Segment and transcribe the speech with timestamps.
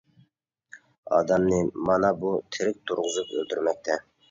[1.17, 1.59] ئادەمنى
[1.91, 4.03] مانا بۇ تېرىك تۇرغۇزۇپ ئۆلتۈرمەكتە.